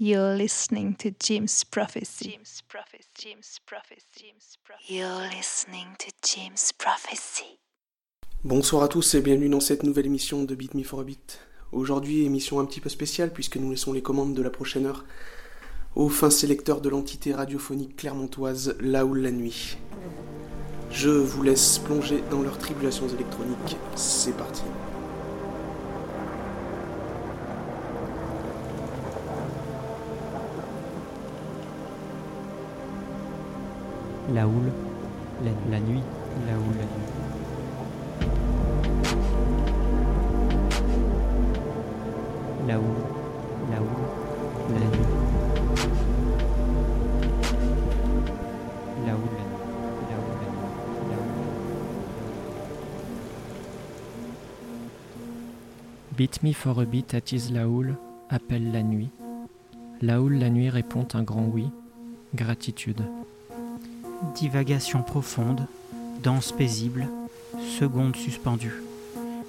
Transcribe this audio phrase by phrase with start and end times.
[0.00, 2.30] You're listening to Jim's Prophecy.
[2.30, 3.08] Jim's Prophecy.
[3.16, 4.06] Jim's Prophecy.
[4.14, 4.94] Jim's Prophecy.
[4.94, 7.58] You're listening to Jim's Prophecy.
[8.44, 11.40] Bonsoir à tous et bienvenue dans cette nouvelle émission de Beat Me for a Beat.
[11.72, 15.04] Aujourd'hui, émission un petit peu spéciale puisque nous laissons les commandes de la prochaine heure
[15.96, 19.78] au fin sélecteur de l'entité radiophonique clermontoise Laoul la nuit.
[20.92, 23.76] Je vous laisse plonger dans leurs tribulations électroniques.
[23.96, 24.62] C'est parti.
[34.34, 34.70] La houle,
[35.42, 36.02] la, nuit,
[36.46, 37.08] la houle, la nuit.
[42.66, 42.84] La houle,
[43.70, 43.88] la houle,
[44.74, 45.08] la nuit.
[49.06, 49.62] La houle, la nuit,
[50.10, 50.68] la houle, la nuit,
[51.08, 51.16] la.
[56.18, 57.96] Beat me for a beat attise la houle,
[58.28, 59.08] appelle la nuit.
[60.02, 61.70] La houle, la nuit répond un grand oui,
[62.34, 63.00] gratitude.
[64.34, 65.66] Divagation profonde,
[66.22, 67.06] danse paisible,
[67.78, 68.82] seconde suspendue.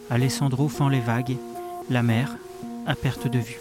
[0.09, 1.37] Alessandro fend les vagues,
[1.89, 2.37] la mer,
[2.85, 3.59] à perte de vue.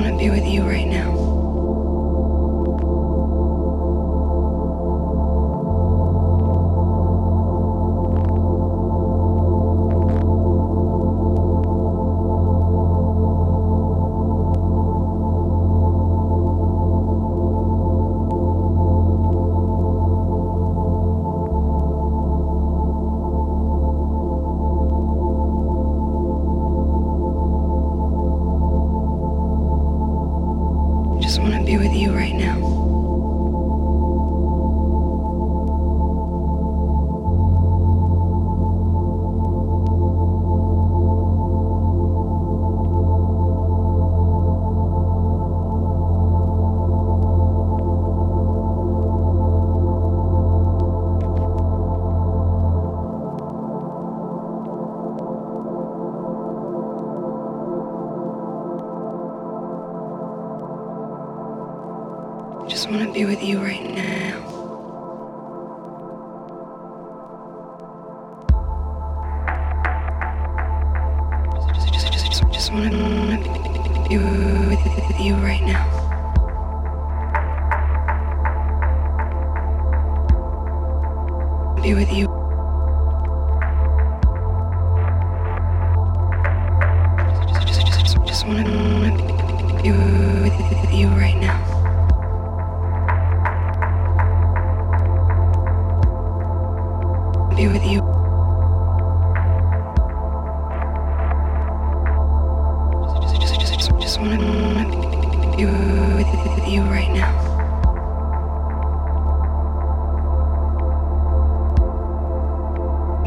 [0.00, 1.37] want to be with you right now.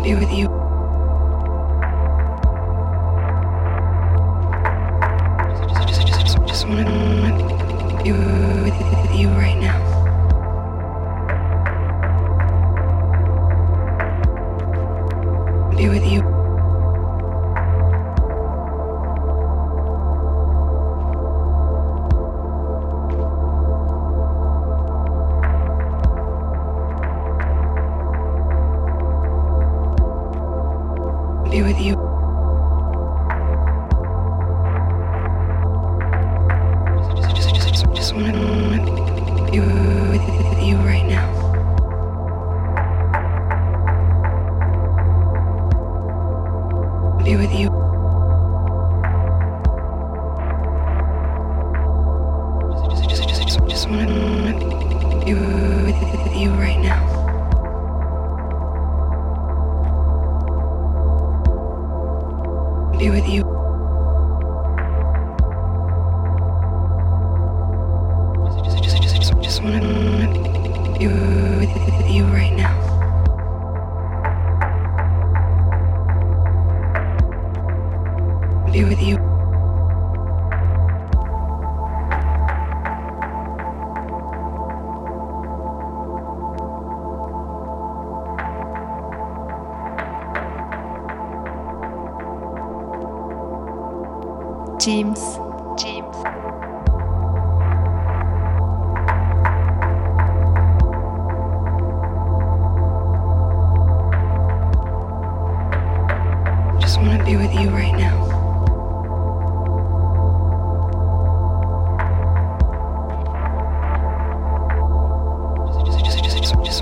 [0.04, 0.61] be with you.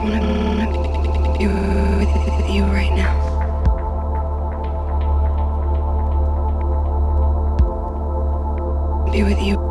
[0.02, 3.16] want to be with you right now.
[9.12, 9.69] Be with you.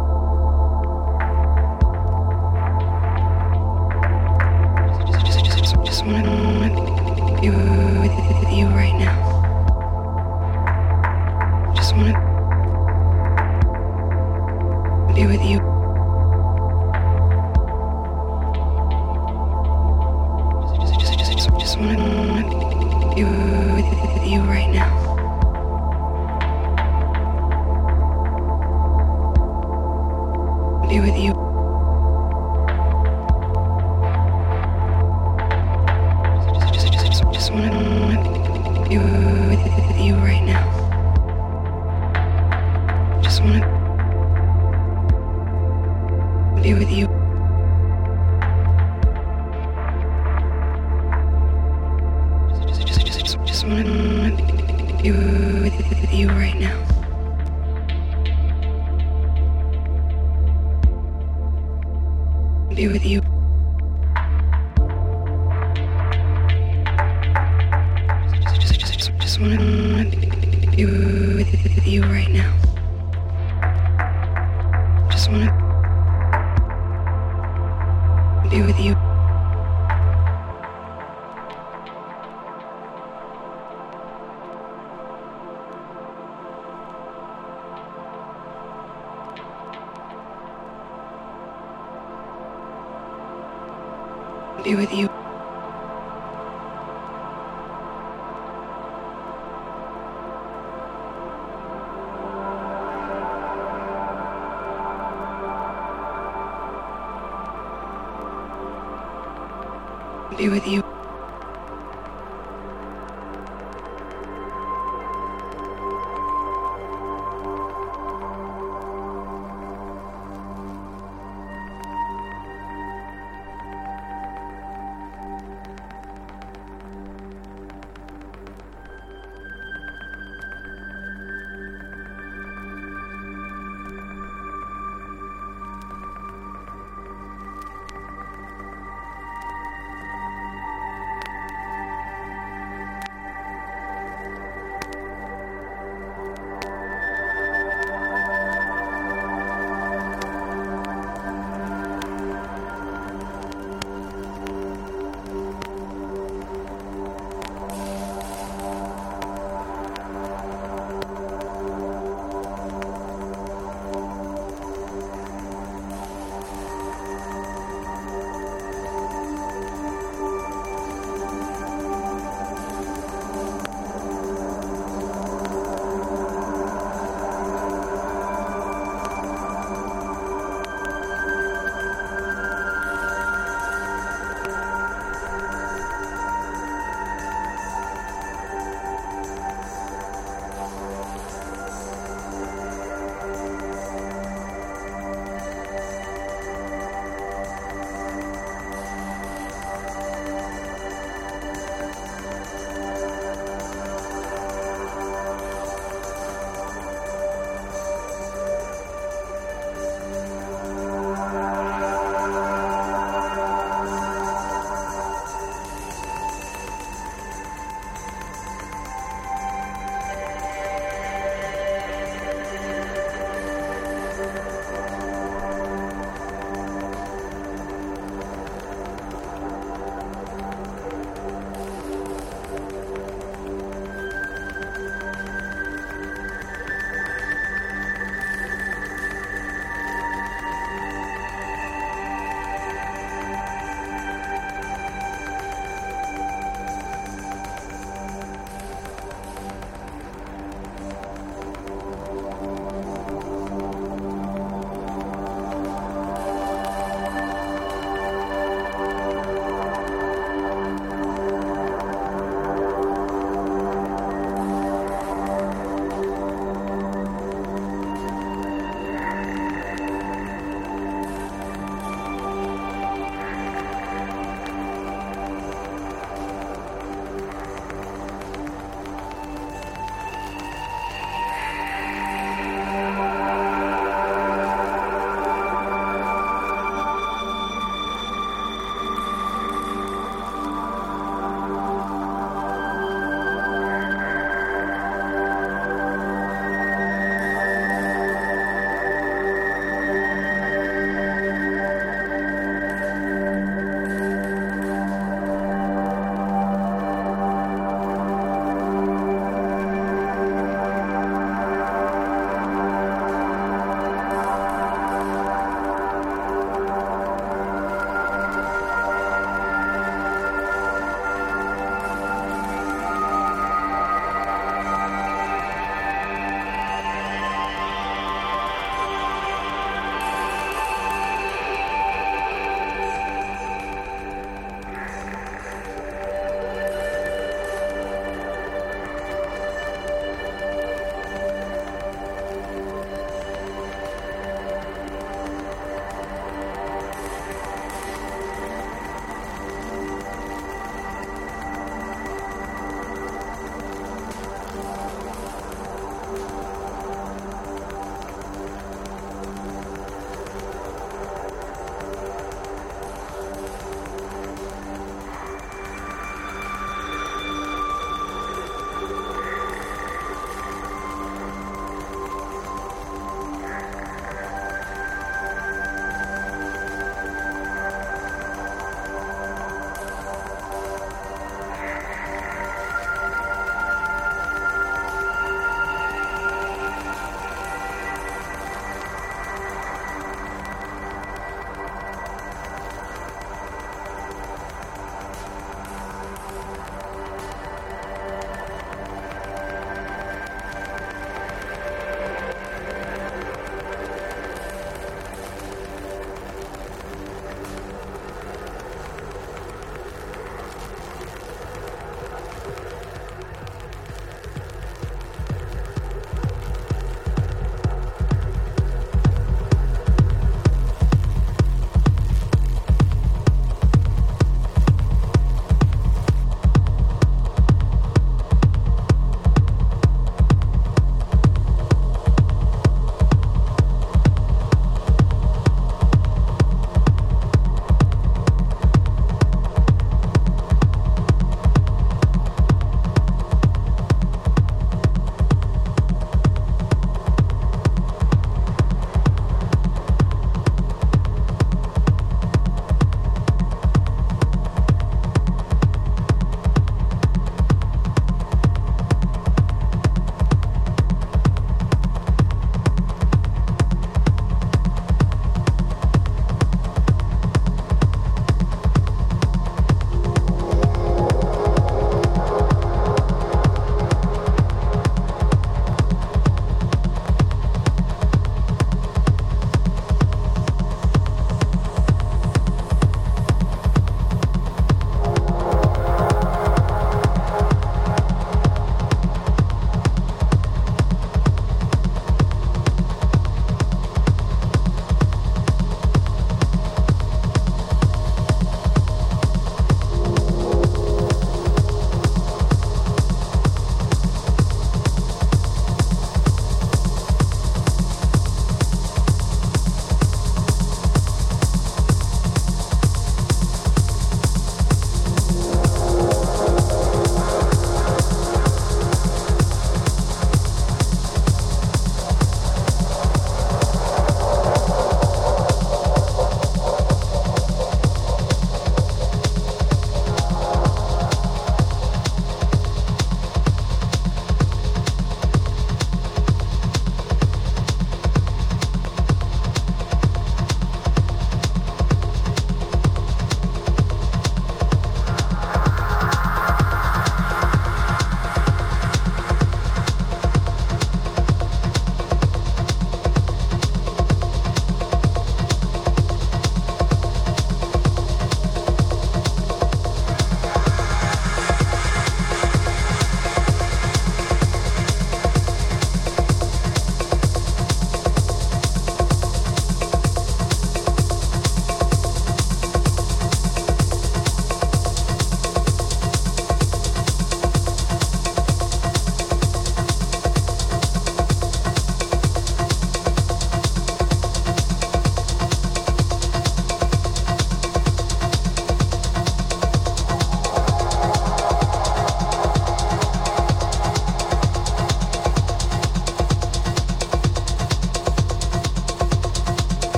[110.38, 110.97] Be with you.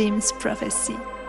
[0.00, 1.19] James Prophecy.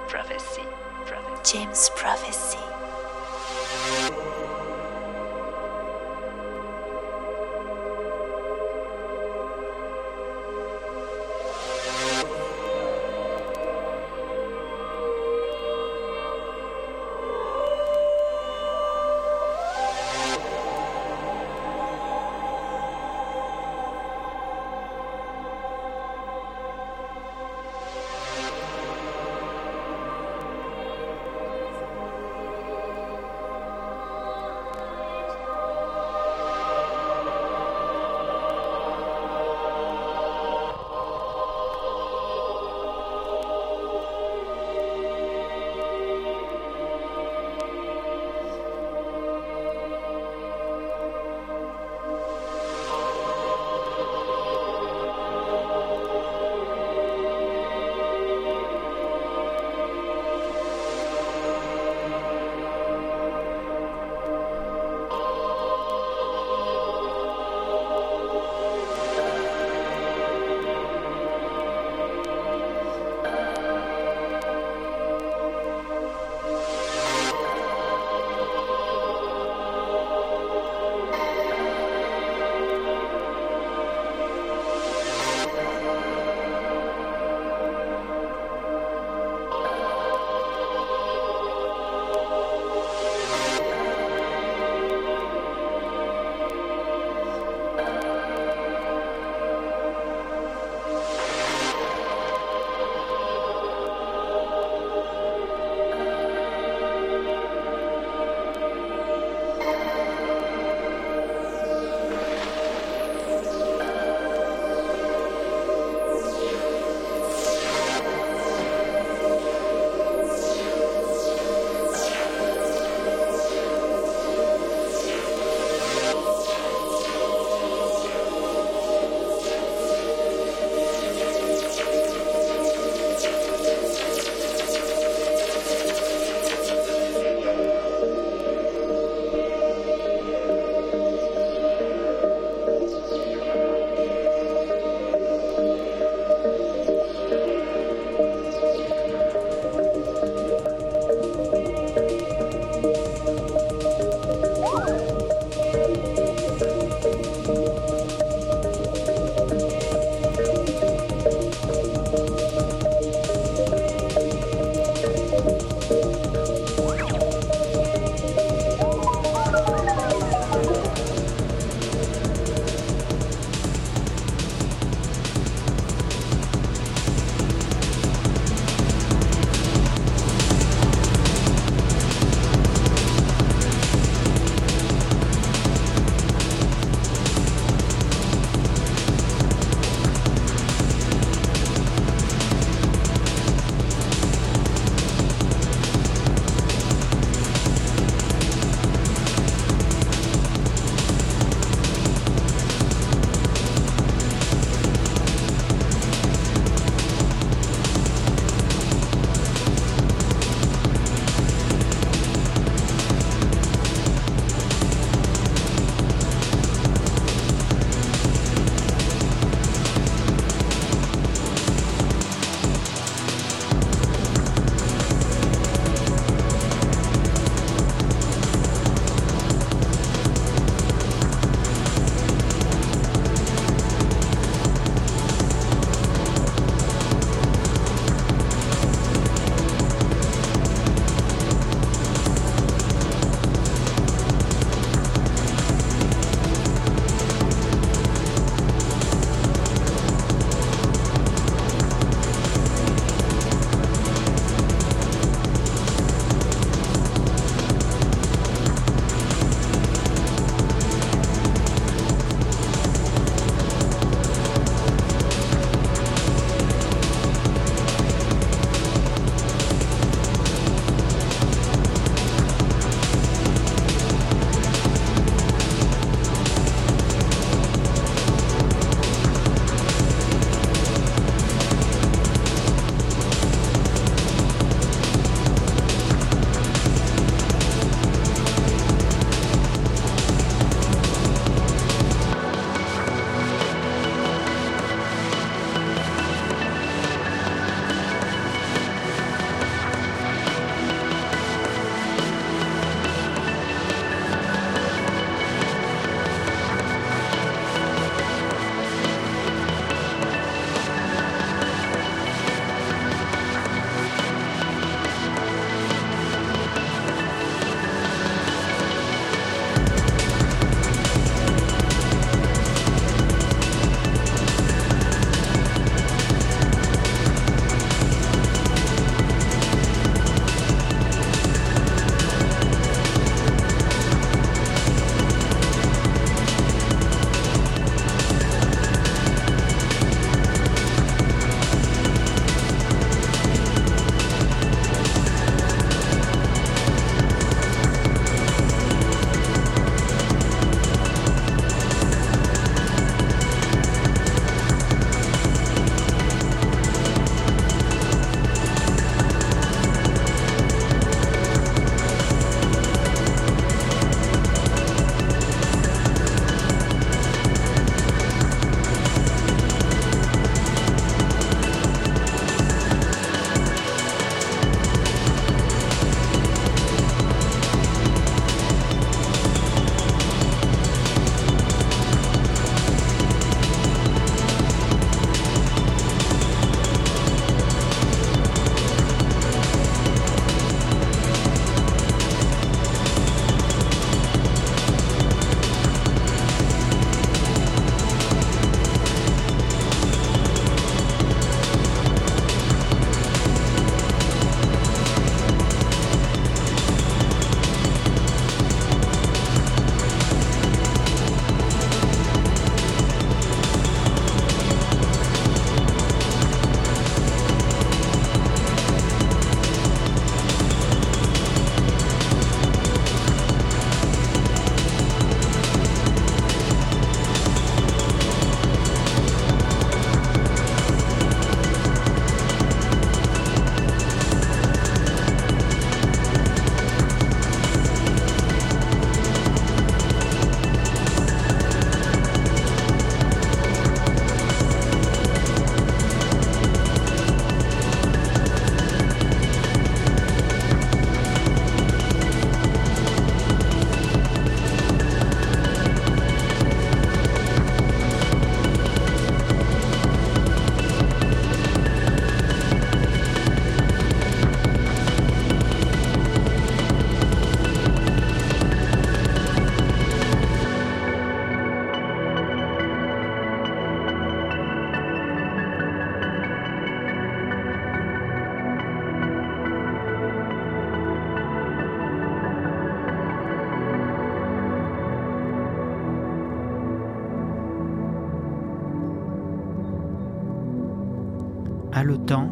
[492.02, 492.50] Haletant,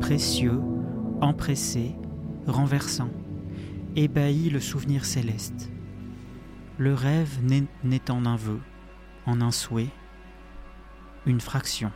[0.00, 0.60] précieux,
[1.20, 1.94] empressé,
[2.48, 3.10] renversant,
[3.94, 5.70] ébahi le souvenir céleste.
[6.78, 8.58] Le rêve n'est en un vœu,
[9.24, 9.90] en un souhait,
[11.26, 11.92] une fraction.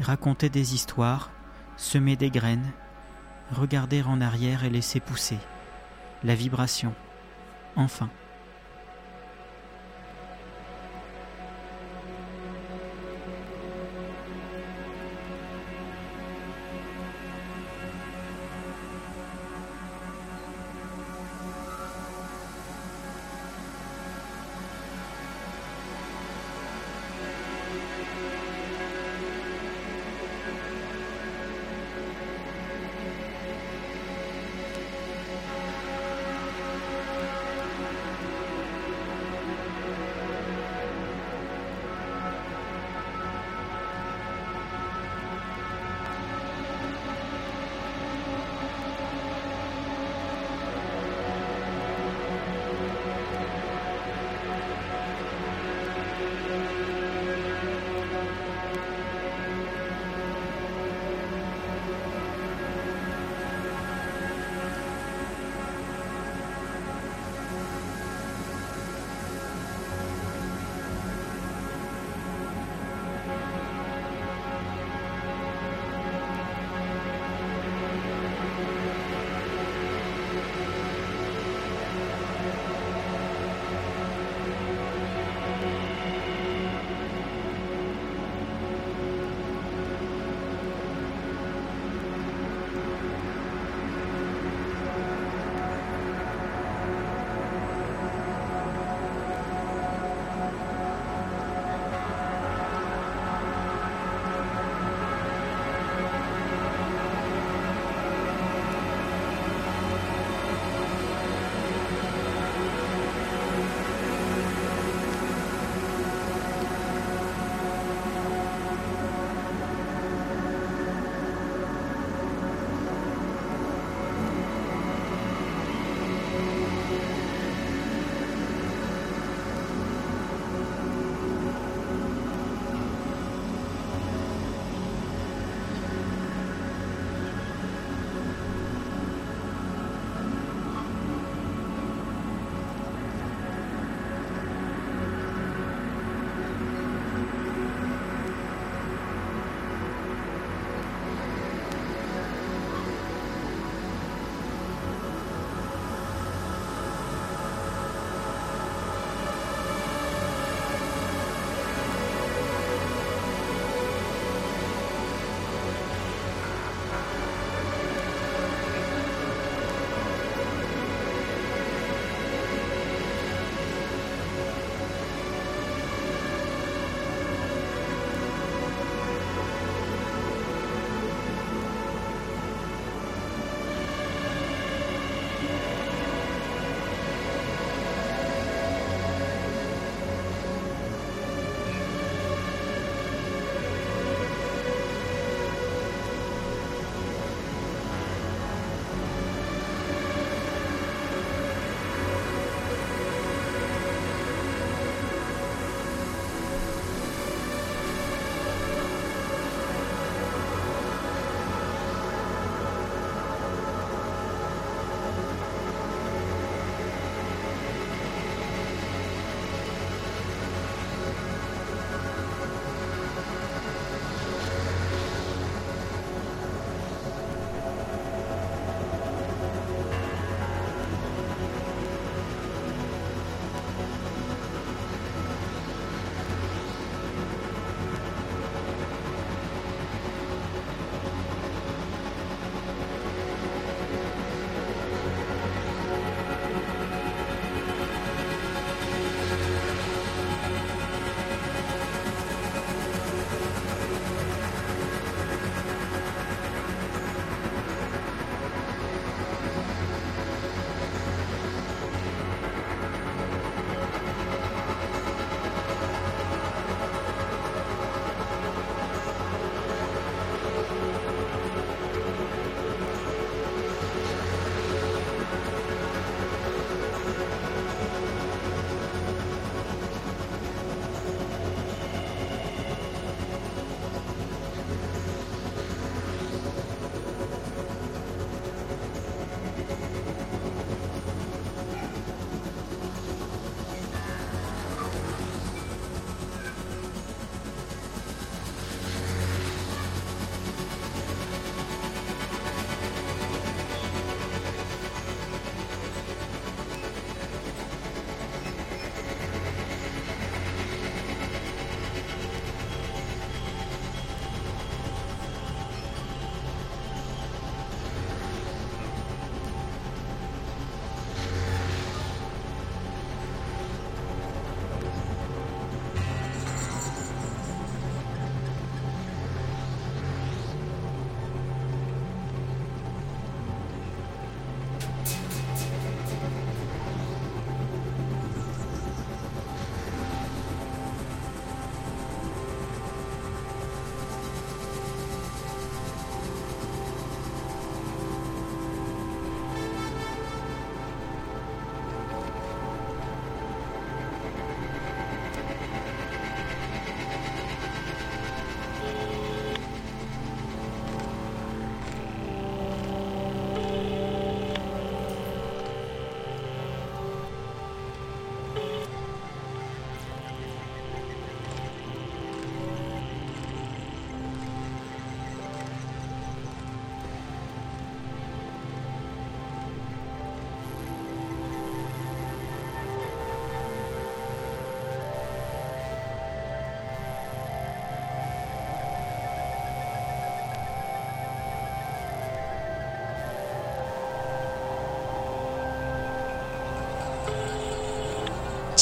[0.00, 1.30] Raconter des histoires,
[1.78, 2.70] semer des graines,
[3.52, 5.38] regarder en arrière et laisser pousser,
[6.24, 6.92] la vibration,
[7.74, 8.10] enfin.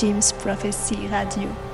[0.03, 1.72] James Prophecy Radio.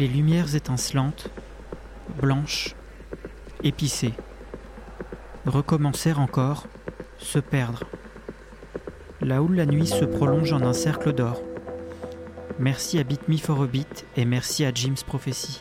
[0.00, 1.28] Les lumières étincelantes,
[2.22, 2.74] blanches,
[3.62, 4.14] épicées,
[5.44, 6.68] recommencer encore,
[7.18, 7.82] se perdre.
[9.20, 11.42] Là où la nuit se prolonge en un cercle d'or.
[12.58, 13.66] Merci à Beat Me for a
[14.16, 15.60] et merci à Jim's Prophecy.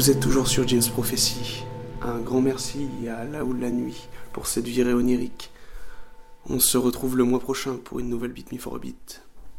[0.00, 1.62] Vous êtes toujours sur James Prophecy.
[2.00, 5.50] Un grand merci à La ou la Nuit pour cette virée onirique.
[6.48, 9.22] On se retrouve le mois prochain pour une nouvelle Beat Me for a Beat.